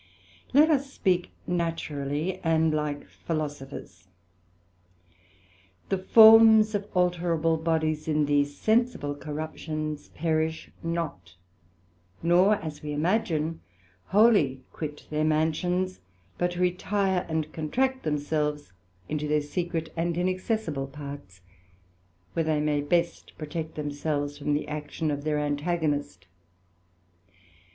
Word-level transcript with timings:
Let 0.51 0.71
us 0.71 0.91
speak 0.91 1.29
naturally, 1.45 2.39
and 2.43 2.73
like 2.73 3.07
Philosophers, 3.07 4.07
the 5.89 5.99
forms 5.99 6.73
of 6.73 6.91
alterable 6.95 7.63
bodies 7.63 8.07
in 8.07 8.25
these 8.25 8.57
sensible 8.57 9.13
corruptions 9.13 10.09
perish 10.15 10.71
not; 10.81 11.35
nor 12.23 12.55
as 12.55 12.81
we 12.81 12.93
imagine, 12.93 13.61
wholly 14.07 14.63
quit 14.73 15.05
their 15.11 15.23
mansions, 15.23 15.99
but 16.39 16.55
retire 16.55 17.23
and 17.29 17.53
contract 17.53 18.01
themselves 18.01 18.73
into 19.07 19.27
their 19.27 19.39
secret 19.41 19.93
and 19.95 20.17
inaccessible 20.17 20.87
parts, 20.87 21.41
where 22.33 22.43
they 22.45 22.59
may 22.59 22.81
best 22.81 23.37
protect 23.37 23.75
themselves 23.75 24.35
from 24.35 24.55
the 24.55 24.67
action 24.67 25.11
of 25.11 25.23
their 25.23 25.37
Antagonist. 25.37 26.25